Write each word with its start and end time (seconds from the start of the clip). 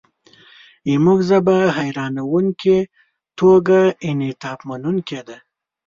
زموږ 0.91 1.19
ژبه 1.29 1.57
حیرانوونکې 1.77 2.77
توګه 3.39 3.79
انعطافمنونکې 4.09 5.19
ده. 5.27 5.37